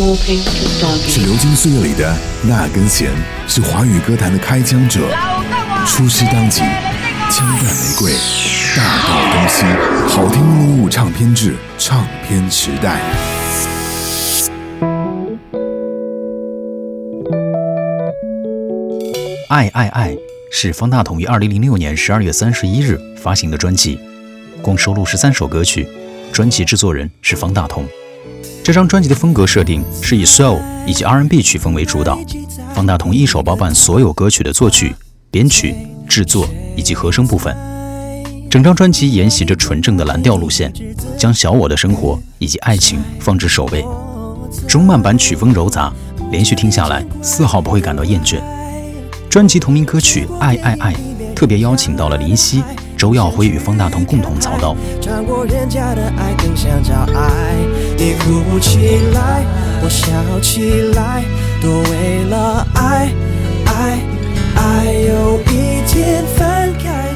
[0.00, 3.10] 是流金岁月里的那根弦，
[3.46, 5.00] 是华语歌坛的开枪者。
[5.86, 6.62] 出师当即，
[7.30, 8.12] 枪弹玫瑰，
[8.74, 9.64] 大道东西，
[10.08, 12.98] 好听录入唱片制，唱片时代。
[19.50, 20.16] 爱爱爱
[20.50, 24.00] 是方大同于二零零六年十二月三十一日发行的专辑，
[24.62, 25.86] 共收录十三首歌曲，
[26.32, 27.86] 专辑制作人是方大同。
[28.62, 32.18] 这张专辑的风格设定是以 soul 以及 R&B 曲风为主导，
[32.74, 34.94] 方大同一手包办所有歌曲的作曲、
[35.30, 35.74] 编曲、
[36.08, 37.56] 制作以及和声部分。
[38.50, 40.72] 整张专辑沿袭着纯正的蓝调路线，
[41.16, 43.84] 将小我的生活以及爱情放置首位。
[44.68, 45.92] 中慢版曲风柔杂，
[46.30, 48.40] 连续听下来丝毫不会感到厌倦。
[49.28, 50.92] 专辑同名歌曲《爱爱爱》
[51.34, 52.62] 特别邀请到了林夕。
[52.96, 54.76] 周耀辉与方大同共同操刀。
[55.00, 56.79] 穿过人家的爱，更想。
[58.02, 58.78] 你哭起
[59.12, 59.44] 来，
[59.82, 61.22] 我笑起来，
[61.60, 63.12] 都为了爱，
[63.66, 64.00] 爱，
[64.56, 64.90] 爱。
[64.90, 67.14] 有一天翻开。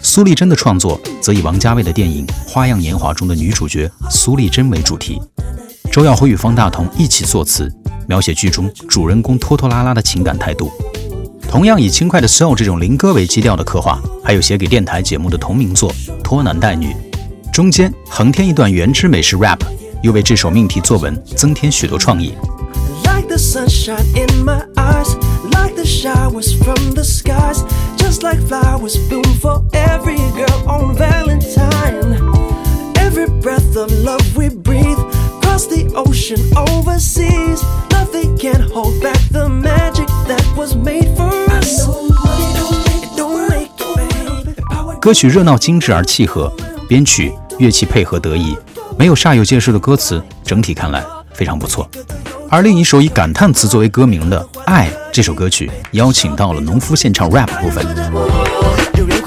[0.00, 5.20] 苏丽珍的创作则以王家卫的电影《花样年华》中的女主角苏丽珍为主题。
[5.90, 7.68] 周耀辉与方大同一起作词，
[8.06, 10.70] 描写剧中主人公拖拖拉拉的情感态度。
[11.48, 15.92] 同样以轻快的 soul 这种灵歌为基调的刻画，还有写给电台节目的同名作
[16.22, 16.94] 《拖男带女》，
[17.52, 19.58] 中间横添一段原汁美式 rap，
[20.02, 22.34] 又为这首命题作文增添许多创意。
[45.00, 46.52] 歌曲热闹精致而契合，
[46.86, 48.54] 编曲乐器配合得宜，
[49.00, 51.90] 没有煞有介事的歌词，整体看来非常不错。
[52.52, 57.86] 而另一首以感叹词作为歌名的《爱》这首歌曲，邀请到了农夫献唱 rap 部分。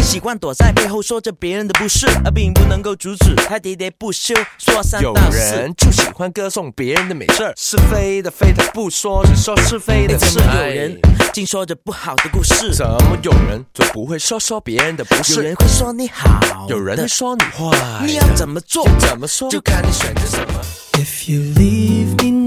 [0.00, 5.36] 喜欢躲在背后说着别人的不是，而并不能够阻止他喋喋不休说三道四。
[5.36, 10.38] 有人就喜欢歌颂别人的美事，是非的非的不说，只说是非的事。
[10.38, 10.98] 有人
[11.32, 15.34] 竟说着不好的故事，怎么有人就不会说说别人的不是？
[15.34, 18.06] 有人会说你好，有人会说你坏。
[18.06, 18.88] 你要怎么做？
[18.98, 19.50] 怎么说？
[19.50, 20.60] 就看你选择什么。
[20.94, 22.37] If you leave me now，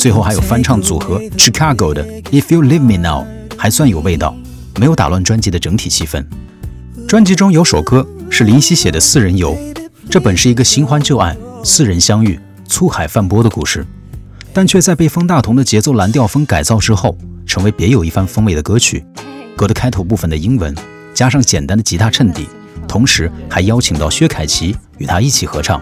[0.00, 3.26] 最后还有翻唱组合 Chicago 的 If You Leave Me Now，
[3.58, 4.34] 还算有味道。
[4.78, 6.24] 没有打乱专辑的整体气氛。
[7.06, 9.54] 专辑中有首歌是林夕写的《四人游》，
[10.08, 13.84] 这本是一个新欢旧爱、四人相遇、粗海泛波的故事，
[14.54, 19.04] 但却在被方大同的节奏蓝调风改造之后，成为别有一番风味的歌曲。
[19.54, 20.74] 歌的开头部分的英文
[21.12, 22.46] 加上简单的吉他衬底，
[22.88, 25.78] 同时还邀请到薛凯琪与他一起合唱。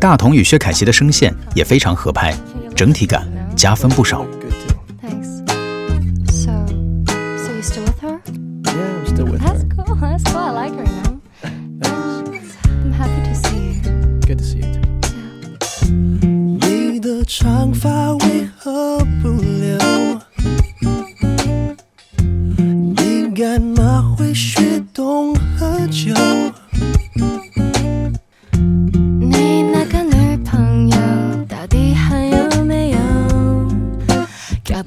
[0.00, 2.34] 大同与薛凯琪的声线也非常合拍，
[2.74, 3.28] 整体感
[3.60, 4.39] 加分不少。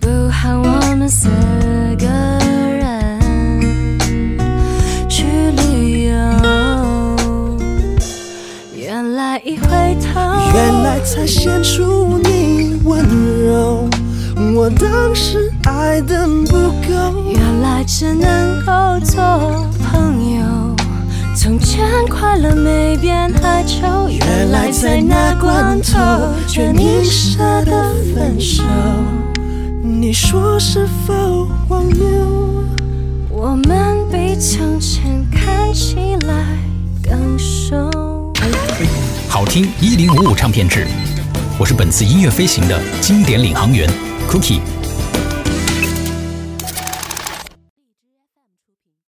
[0.04, 1.30] 不喊我们四
[1.98, 2.06] 个
[2.76, 3.22] 人
[5.08, 5.24] 去
[5.56, 6.14] 旅游。
[8.76, 10.20] 原来一回头，
[10.54, 12.82] 原来才显出你。
[12.84, 13.02] 温
[13.48, 13.88] 柔，
[14.54, 16.52] 我当时爱得不
[16.86, 19.24] 够，原来只能够做
[19.86, 20.76] 朋友。
[21.34, 25.98] 从前快乐没变太久，原来在那关头
[26.46, 28.64] 却你舍得分手。
[29.86, 32.64] 你说是否荒谬？
[33.30, 36.58] 我们比从前看起来
[37.04, 38.32] 更熟。
[39.28, 40.88] 好听一零五五唱片制。
[41.60, 43.86] 我是本次音乐飞行的经典领航员
[44.30, 44.62] ，Cookie。